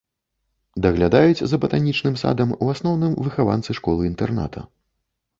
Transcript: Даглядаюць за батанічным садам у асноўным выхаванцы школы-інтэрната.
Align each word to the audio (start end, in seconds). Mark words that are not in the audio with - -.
Даглядаюць 0.83 1.45
за 1.51 1.59
батанічным 1.65 2.15
садам 2.21 2.53
у 2.63 2.69
асноўным 2.73 3.13
выхаванцы 3.27 3.77
школы-інтэрната. 3.81 4.65